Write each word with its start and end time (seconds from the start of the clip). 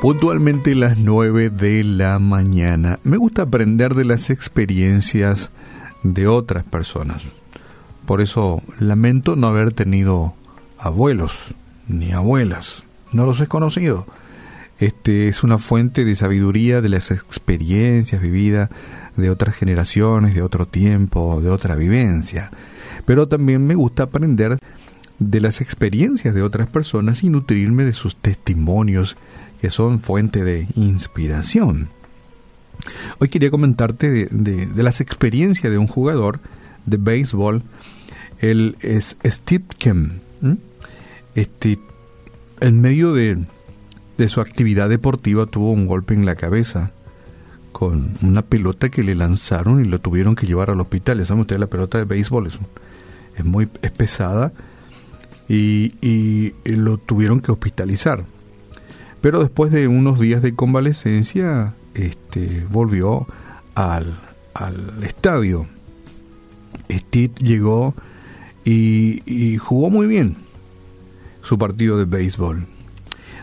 Puntualmente 0.00 0.74
las 0.74 0.96
9 0.96 1.50
de 1.50 1.84
la 1.84 2.18
mañana. 2.18 2.98
Me 3.04 3.18
gusta 3.18 3.42
aprender 3.42 3.94
de 3.94 4.06
las 4.06 4.30
experiencias 4.30 5.50
de 6.02 6.26
otras 6.26 6.64
personas. 6.64 7.22
Por 8.06 8.22
eso 8.22 8.62
lamento 8.78 9.36
no 9.36 9.48
haber 9.48 9.74
tenido 9.74 10.32
abuelos 10.78 11.54
ni 11.86 12.12
abuelas. 12.12 12.82
No 13.12 13.26
los 13.26 13.42
he 13.42 13.46
conocido. 13.46 14.06
Este 14.78 15.28
es 15.28 15.42
una 15.42 15.58
fuente 15.58 16.06
de 16.06 16.16
sabiduría 16.16 16.80
de 16.80 16.88
las 16.88 17.10
experiencias 17.10 18.22
vividas 18.22 18.70
de 19.18 19.28
otras 19.28 19.54
generaciones, 19.54 20.34
de 20.34 20.40
otro 20.40 20.66
tiempo, 20.66 21.42
de 21.42 21.50
otra 21.50 21.74
vivencia. 21.74 22.50
Pero 23.04 23.28
también 23.28 23.66
me 23.66 23.74
gusta 23.74 24.04
aprender 24.04 24.56
de 25.18 25.40
las 25.42 25.60
experiencias 25.60 26.34
de 26.34 26.42
otras 26.42 26.68
personas 26.68 27.22
y 27.22 27.28
nutrirme 27.28 27.84
de 27.84 27.92
sus 27.92 28.16
testimonios 28.16 29.18
que 29.60 29.70
son 29.70 30.00
fuente 30.00 30.44
de 30.44 30.66
inspiración. 30.74 31.88
Hoy 33.18 33.28
quería 33.28 33.50
comentarte 33.50 34.26
de, 34.30 34.82
las 34.82 35.00
experiencias 35.00 35.70
de 35.70 35.78
un 35.78 35.86
jugador 35.86 36.40
de 36.86 36.96
béisbol, 36.96 37.62
el 38.40 38.76
es 38.80 39.16
Steve. 39.24 39.64
Este, 41.34 41.78
en 42.60 42.80
medio 42.80 43.12
de, 43.12 43.44
de 44.16 44.28
su 44.28 44.40
actividad 44.40 44.88
deportiva 44.88 45.46
tuvo 45.46 45.72
un 45.72 45.86
golpe 45.86 46.14
en 46.14 46.24
la 46.24 46.34
cabeza 46.34 46.92
con 47.72 48.12
una 48.22 48.42
pelota 48.42 48.88
que 48.88 49.04
le 49.04 49.14
lanzaron 49.14 49.84
y 49.84 49.88
lo 49.88 50.00
tuvieron 50.00 50.34
que 50.34 50.46
llevar 50.46 50.70
al 50.70 50.80
hospital. 50.80 51.24
¿Saben 51.24 51.42
ustedes? 51.42 51.60
La 51.60 51.68
pelota 51.68 51.98
de 51.98 52.04
béisbol 52.04 52.48
es, 52.48 52.58
muy 53.44 53.68
es 53.82 53.90
pesada 53.90 54.52
y, 55.48 55.94
y, 56.00 56.52
lo 56.64 56.98
tuvieron 56.98 57.40
que 57.40 57.52
hospitalizar. 57.52 58.24
Pero 59.20 59.40
después 59.40 59.70
de 59.70 59.88
unos 59.88 60.18
días 60.18 60.42
de 60.42 60.54
convalecencia, 60.54 61.74
este, 61.94 62.66
volvió 62.70 63.26
al, 63.74 64.18
al 64.54 65.02
estadio. 65.02 65.66
Steve 66.90 67.32
llegó 67.38 67.94
y, 68.64 69.56
jugó 69.58 69.90
muy 69.90 70.06
bien 70.06 70.36
su 71.42 71.58
partido 71.58 71.98
de 71.98 72.04
béisbol. 72.04 72.66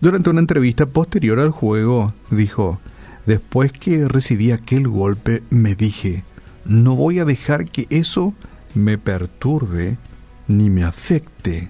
Durante 0.00 0.30
una 0.30 0.40
entrevista 0.40 0.86
posterior 0.86 1.38
al 1.38 1.50
juego, 1.50 2.12
dijo, 2.30 2.80
después 3.26 3.72
que 3.72 4.08
recibí 4.08 4.50
aquel 4.50 4.88
golpe, 4.88 5.42
me 5.50 5.74
dije, 5.74 6.24
no 6.64 6.96
voy 6.96 7.18
a 7.18 7.24
dejar 7.24 7.66
que 7.66 7.86
eso 7.90 8.34
me 8.74 8.98
perturbe 8.98 9.98
ni 10.48 10.70
me 10.70 10.82
afecte. 10.82 11.68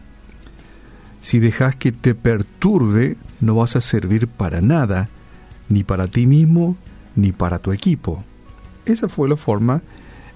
Si 1.22 1.38
dejas 1.38 1.76
que 1.76 1.92
te 1.92 2.14
perturbe, 2.14 3.16
no 3.40 3.54
vas 3.54 3.76
a 3.76 3.80
servir 3.80 4.28
para 4.28 4.60
nada, 4.60 5.08
ni 5.68 5.84
para 5.84 6.08
ti 6.08 6.26
mismo, 6.26 6.76
ni 7.16 7.32
para 7.32 7.60
tu 7.60 7.72
equipo. 7.72 8.22
Esa 8.84 9.08
fue 9.08 9.28
la 9.28 9.36
forma 9.36 9.80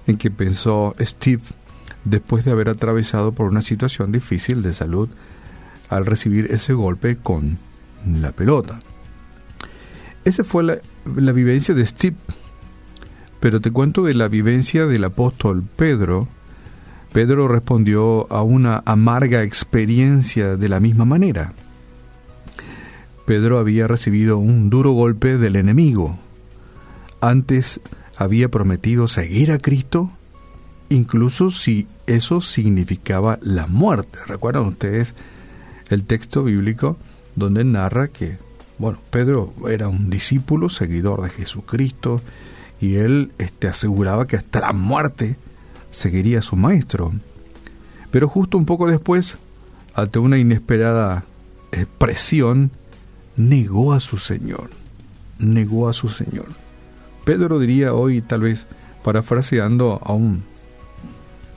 en 0.07 0.17
que 0.17 0.31
pensó 0.31 0.95
Steve 0.99 1.43
después 2.05 2.45
de 2.45 2.51
haber 2.51 2.69
atravesado 2.69 3.33
por 3.33 3.47
una 3.47 3.61
situación 3.61 4.11
difícil 4.13 4.63
de 4.63 4.73
salud 4.73 5.09
al 5.89 6.05
recibir 6.05 6.47
ese 6.51 6.73
golpe 6.73 7.17
con 7.17 7.57
la 8.05 8.31
pelota. 8.31 8.79
Esa 10.23 10.45
fue 10.45 10.63
la, 10.63 10.77
la 11.15 11.31
vivencia 11.33 11.75
de 11.75 11.85
Steve, 11.85 12.15
pero 13.39 13.59
te 13.59 13.71
cuento 13.71 14.03
de 14.03 14.13
la 14.13 14.29
vivencia 14.29 14.87
del 14.87 15.03
apóstol 15.03 15.63
Pedro. 15.75 16.27
Pedro 17.17 17.47
respondió 17.47 18.31
a 18.31 18.43
una 18.43 18.83
amarga 18.85 19.41
experiencia 19.41 20.55
de 20.55 20.69
la 20.69 20.79
misma 20.79 21.03
manera. 21.03 21.51
Pedro 23.25 23.57
había 23.57 23.87
recibido 23.87 24.37
un 24.37 24.69
duro 24.69 24.91
golpe 24.91 25.39
del 25.39 25.55
enemigo. 25.55 26.19
Antes 27.19 27.79
había 28.17 28.49
prometido 28.49 29.07
seguir 29.07 29.51
a 29.51 29.57
Cristo, 29.57 30.11
incluso 30.89 31.49
si 31.49 31.87
eso 32.05 32.39
significaba 32.39 33.39
la 33.41 33.65
muerte. 33.65 34.19
¿Recuerdan 34.27 34.67
ustedes 34.67 35.15
el 35.89 36.03
texto 36.03 36.43
bíblico 36.43 36.97
donde 37.35 37.63
narra 37.63 38.09
que, 38.09 38.37
bueno, 38.77 38.99
Pedro 39.09 39.55
era 39.67 39.87
un 39.87 40.11
discípulo, 40.11 40.69
seguidor 40.69 41.23
de 41.23 41.31
Jesucristo, 41.31 42.21
y 42.79 42.97
él 42.97 43.31
este, 43.39 43.67
aseguraba 43.67 44.27
que 44.27 44.35
hasta 44.35 44.59
la 44.59 44.73
muerte 44.73 45.35
seguiría 45.97 46.39
a 46.39 46.43
su 46.43 46.55
maestro. 46.55 47.11
Pero 48.11 48.27
justo 48.27 48.57
un 48.57 48.65
poco 48.65 48.87
después, 48.87 49.37
ante 49.93 50.19
una 50.19 50.37
inesperada 50.37 51.25
eh, 51.71 51.85
presión, 51.97 52.71
negó 53.35 53.93
a 53.93 53.99
su 53.99 54.17
Señor, 54.17 54.69
negó 55.39 55.89
a 55.89 55.93
su 55.93 56.09
Señor. 56.09 56.45
Pedro 57.25 57.59
diría 57.59 57.93
hoy, 57.93 58.21
tal 58.21 58.41
vez, 58.41 58.65
parafraseando 59.03 59.99
a 60.03 60.13
un, 60.13 60.43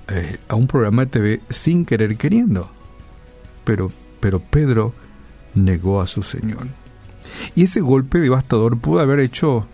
eh, 0.09 0.39
a 0.49 0.55
un 0.55 0.67
programa 0.67 1.05
de 1.05 1.11
TV 1.11 1.41
sin 1.51 1.85
querer 1.85 2.17
queriendo. 2.17 2.71
Pero, 3.65 3.93
pero 4.21 4.41
Pedro 4.41 4.95
negó 5.55 6.01
a 6.01 6.07
su 6.07 6.23
Señor. 6.23 6.67
Y 7.55 7.65
ese 7.65 7.81
golpe 7.81 8.19
devastador 8.19 8.79
pudo 8.79 9.01
haber 9.01 9.21
hecho 9.21 9.67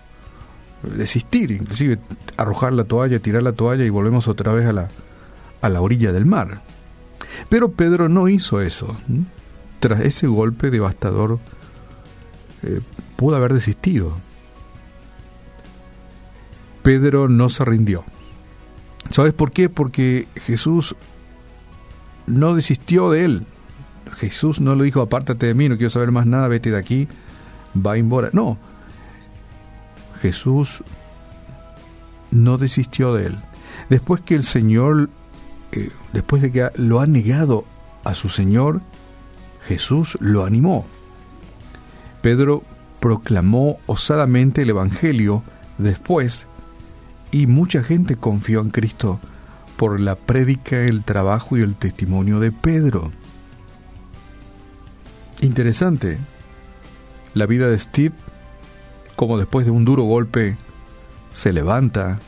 desistir, 0.96 1.50
inclusive 1.50 1.98
arrojar 2.36 2.72
la 2.72 2.84
toalla, 2.84 3.18
tirar 3.18 3.42
la 3.42 3.52
toalla 3.52 3.84
y 3.84 3.90
volvemos 3.90 4.28
otra 4.28 4.52
vez 4.52 4.66
a 4.66 4.72
la, 4.72 4.88
a 5.62 5.68
la 5.68 5.80
orilla 5.80 6.12
del 6.12 6.26
mar. 6.26 6.60
Pero 7.48 7.72
Pedro 7.72 8.08
no 8.08 8.28
hizo 8.28 8.60
eso. 8.60 8.96
Tras 9.80 10.00
ese 10.00 10.26
golpe 10.26 10.70
devastador, 10.70 11.38
eh, 12.62 12.80
pudo 13.16 13.36
haber 13.36 13.54
desistido. 13.54 14.16
Pedro 16.82 17.28
no 17.28 17.50
se 17.50 17.64
rindió. 17.64 18.04
¿Sabes 19.10 19.32
por 19.32 19.52
qué? 19.52 19.68
Porque 19.68 20.26
Jesús 20.36 20.96
no 22.26 22.54
desistió 22.54 23.10
de 23.10 23.24
él. 23.24 23.46
Jesús 24.16 24.60
no 24.60 24.74
le 24.74 24.84
dijo, 24.84 25.00
apártate 25.00 25.46
de 25.46 25.54
mí, 25.54 25.68
no 25.68 25.76
quiero 25.76 25.90
saber 25.90 26.10
más 26.10 26.26
nada, 26.26 26.48
vete 26.48 26.70
de 26.70 26.78
aquí, 26.78 27.08
va 27.74 27.96
embora. 27.96 28.30
No. 28.32 28.56
Jesús 30.16 30.82
no 32.30 32.58
desistió 32.58 33.14
de 33.14 33.26
él. 33.26 33.38
Después 33.88 34.20
que 34.20 34.34
el 34.34 34.42
Señor, 34.42 35.10
eh, 35.72 35.90
después 36.12 36.42
de 36.42 36.52
que 36.52 36.70
lo 36.76 37.00
ha 37.00 37.06
negado 37.06 37.64
a 38.04 38.14
su 38.14 38.28
Señor, 38.28 38.80
Jesús 39.66 40.16
lo 40.20 40.44
animó. 40.44 40.84
Pedro 42.22 42.62
proclamó 43.00 43.78
osadamente 43.86 44.62
el 44.62 44.70
Evangelio 44.70 45.42
después 45.78 46.46
y 47.30 47.46
mucha 47.46 47.82
gente 47.82 48.16
confió 48.16 48.60
en 48.60 48.70
Cristo 48.70 49.20
por 49.76 50.00
la 50.00 50.14
prédica, 50.14 50.78
el 50.78 51.04
trabajo 51.04 51.56
y 51.56 51.60
el 51.60 51.76
testimonio 51.76 52.40
de 52.40 52.50
Pedro. 52.50 53.12
Interesante. 55.40 56.18
La 57.34 57.46
vida 57.46 57.68
de 57.68 57.78
Steve, 57.78 58.14
como 59.16 59.38
después 59.38 59.64
de 59.64 59.72
un 59.72 59.84
duro 59.84 60.04
golpe, 60.04 60.56
se 61.32 61.52
levanta 61.52 62.20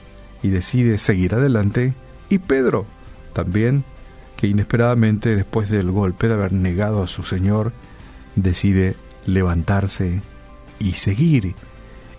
y 0.43 0.49
decide 0.49 0.99
seguir 0.99 1.35
adelante, 1.35 1.95
y 2.29 2.39
Pedro 2.39 2.87
también, 3.33 3.85
que 4.37 4.47
inesperadamente 4.47 5.37
después 5.37 5.71
del 5.71 5.91
golpe 5.91 6.29
de 6.29 6.35
haber 6.35 6.53
negado 6.53 7.03
a 7.03 7.07
su 7.07 7.23
Señor, 7.23 7.73
decide 8.35 8.97
levantarse 9.27 10.23
y 10.79 10.95
seguir, 10.95 11.55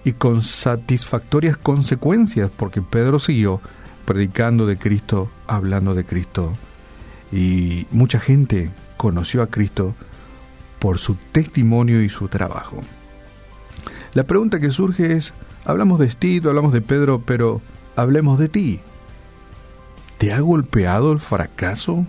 y 0.06 0.14
con 0.14 0.42
satisfactorias 0.42 1.58
consecuencias, 1.58 2.50
porque 2.56 2.82
Pedro 2.82 3.20
siguió 3.20 3.62
predicando 4.06 4.66
de 4.66 4.78
Cristo, 4.78 5.30
hablando 5.48 5.96
de 5.96 6.06
Cristo, 6.06 6.56
y 7.32 7.86
mucha 7.92 8.20
gente 8.20 8.72
conoció 8.98 9.42
a 9.42 9.48
Cristo 9.48 9.96
por 10.80 10.98
su 10.98 11.16
testimonio 11.32 12.02
y 12.02 12.10
su 12.10 12.28
trabajo. 12.28 12.82
La 14.14 14.24
pregunta 14.24 14.60
que 14.60 14.72
surge 14.72 15.14
es, 15.14 15.34
hablamos 15.66 16.00
de 16.00 16.10
Steve, 16.10 16.50
hablamos 16.50 16.74
de 16.74 16.82
Pedro, 16.82 17.22
pero 17.26 17.62
hablemos 17.96 18.40
de 18.40 18.50
ti. 18.50 18.80
¿Te 20.18 20.34
ha 20.34 20.40
golpeado 20.40 21.12
el 21.14 21.20
fracaso? 21.20 22.06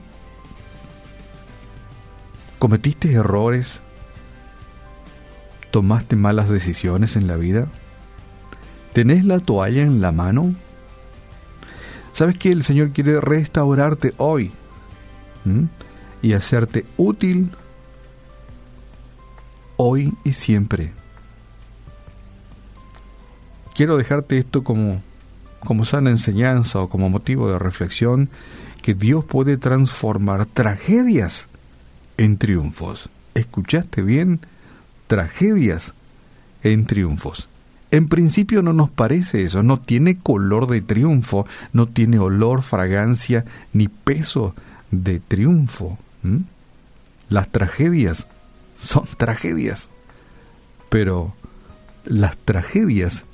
¿Cometiste 2.58 3.12
errores? 3.12 3.80
¿Tomaste 5.70 6.16
malas 6.16 6.48
decisiones 6.48 7.16
en 7.16 7.26
la 7.26 7.36
vida? 7.36 7.68
¿Tenés 8.92 9.24
la 9.24 9.38
toalla 9.38 9.82
en 9.82 10.00
la 10.00 10.10
mano? 10.10 10.54
¿Sabes 12.12 12.36
que 12.36 12.50
el 12.50 12.64
Señor 12.64 12.90
quiere 12.90 13.20
restaurarte 13.20 14.14
hoy 14.16 14.52
y 16.22 16.32
hacerte 16.32 16.84
útil 16.96 17.52
hoy 19.76 20.12
y 20.24 20.32
siempre? 20.32 20.92
Quiero 23.80 23.96
dejarte 23.96 24.36
esto 24.36 24.62
como, 24.62 25.00
como 25.60 25.86
sana 25.86 26.10
enseñanza 26.10 26.80
o 26.80 26.90
como 26.90 27.08
motivo 27.08 27.50
de 27.50 27.58
reflexión 27.58 28.28
que 28.82 28.92
Dios 28.92 29.24
puede 29.24 29.56
transformar 29.56 30.44
tragedias 30.44 31.46
en 32.18 32.36
triunfos. 32.36 33.08
¿Escuchaste 33.32 34.02
bien? 34.02 34.40
tragedias 35.06 35.94
en 36.62 36.84
triunfos. 36.84 37.48
En 37.90 38.08
principio 38.08 38.60
no 38.60 38.74
nos 38.74 38.90
parece 38.90 39.44
eso, 39.44 39.62
no 39.62 39.80
tiene 39.80 40.18
color 40.18 40.66
de 40.66 40.82
triunfo, 40.82 41.46
no 41.72 41.86
tiene 41.86 42.18
olor, 42.18 42.60
fragancia 42.60 43.46
ni 43.72 43.88
peso 43.88 44.54
de 44.90 45.20
triunfo. 45.20 45.98
Las 47.30 47.48
tragedias 47.48 48.26
son 48.82 49.04
tragedias, 49.16 49.88
pero 50.90 51.34
las 52.04 52.36
tragedias 52.36 53.24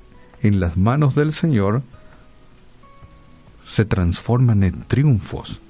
en 0.42 0.60
las 0.60 0.76
manos 0.76 1.14
del 1.14 1.32
Señor 1.32 1.82
se 3.66 3.84
transforman 3.84 4.62
en 4.62 4.82
triunfos. 4.84 5.60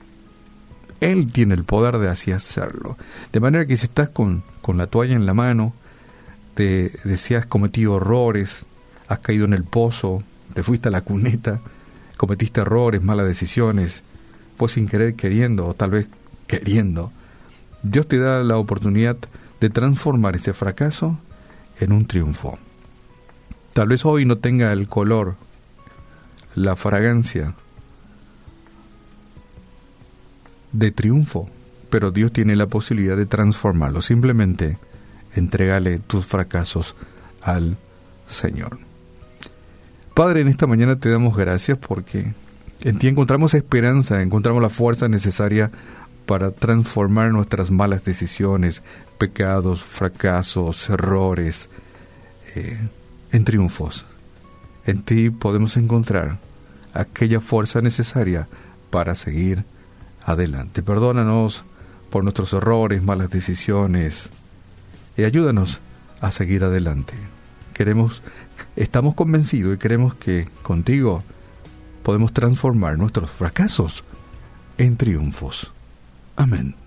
Él 1.00 1.30
tiene 1.30 1.54
el 1.54 1.64
poder 1.64 1.98
de 1.98 2.08
así 2.08 2.32
hacerlo. 2.32 2.96
De 3.32 3.40
manera 3.40 3.66
que 3.66 3.76
si 3.76 3.84
estás 3.84 4.10
con, 4.10 4.42
con 4.62 4.76
la 4.76 4.86
toalla 4.86 5.14
en 5.14 5.26
la 5.26 5.34
mano, 5.34 5.74
te, 6.54 6.92
si 7.18 7.34
has 7.34 7.46
cometido 7.46 7.98
errores, 7.98 8.64
has 9.08 9.18
caído 9.20 9.44
en 9.44 9.52
el 9.52 9.64
pozo, 9.64 10.22
te 10.54 10.62
fuiste 10.62 10.88
a 10.88 10.92
la 10.92 11.02
cuneta, 11.02 11.60
cometiste 12.16 12.62
errores, 12.62 13.02
malas 13.02 13.26
decisiones, 13.26 14.02
pues 14.56 14.72
sin 14.72 14.88
querer 14.88 15.14
queriendo, 15.14 15.66
o 15.66 15.74
tal 15.74 15.90
vez 15.90 16.06
queriendo, 16.46 17.12
Dios 17.82 18.08
te 18.08 18.18
da 18.18 18.42
la 18.42 18.56
oportunidad 18.56 19.16
de 19.60 19.70
transformar 19.70 20.36
ese 20.36 20.52
fracaso 20.54 21.18
en 21.78 21.92
un 21.92 22.06
triunfo. 22.06 22.58
Tal 23.76 23.88
vez 23.88 24.06
hoy 24.06 24.24
no 24.24 24.38
tenga 24.38 24.72
el 24.72 24.88
color, 24.88 25.34
la 26.54 26.76
fragancia 26.76 27.52
de 30.72 30.90
triunfo, 30.92 31.50
pero 31.90 32.10
Dios 32.10 32.32
tiene 32.32 32.56
la 32.56 32.68
posibilidad 32.68 33.18
de 33.18 33.26
transformarlo. 33.26 34.00
Simplemente 34.00 34.78
entregale 35.34 35.98
tus 35.98 36.24
fracasos 36.24 36.94
al 37.42 37.76
Señor. 38.26 38.78
Padre, 40.14 40.40
en 40.40 40.48
esta 40.48 40.66
mañana 40.66 40.98
te 40.98 41.10
damos 41.10 41.36
gracias 41.36 41.76
porque 41.76 42.32
en 42.80 42.98
ti 42.98 43.08
encontramos 43.08 43.52
esperanza, 43.52 44.22
encontramos 44.22 44.62
la 44.62 44.70
fuerza 44.70 45.06
necesaria 45.10 45.70
para 46.24 46.50
transformar 46.52 47.30
nuestras 47.30 47.70
malas 47.70 48.02
decisiones, 48.02 48.82
pecados, 49.18 49.82
fracasos, 49.82 50.88
errores, 50.88 51.68
eh, 52.54 52.80
en 53.36 53.44
triunfos. 53.44 54.04
En 54.86 55.02
ti 55.02 55.30
podemos 55.30 55.76
encontrar 55.76 56.38
aquella 56.94 57.40
fuerza 57.40 57.82
necesaria 57.82 58.48
para 58.90 59.14
seguir 59.14 59.64
adelante. 60.24 60.82
Perdónanos 60.82 61.62
por 62.10 62.24
nuestros 62.24 62.52
errores, 62.52 63.02
malas 63.02 63.30
decisiones 63.30 64.30
y 65.16 65.24
ayúdanos 65.24 65.80
a 66.20 66.30
seguir 66.30 66.64
adelante. 66.64 67.14
Queremos, 67.74 68.22
estamos 68.74 69.14
convencidos 69.14 69.74
y 69.74 69.78
queremos 69.78 70.14
que 70.14 70.48
contigo 70.62 71.22
podemos 72.02 72.32
transformar 72.32 72.96
nuestros 72.96 73.30
fracasos 73.30 74.02
en 74.78 74.96
triunfos. 74.96 75.70
Amén. 76.36 76.85